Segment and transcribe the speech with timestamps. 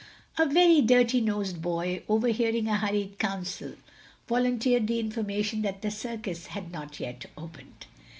[0.39, 3.75] A very dirty nosed boy, overhearing a hurried council,
[4.27, 7.85] volunteered the information that the circus had not yet opened.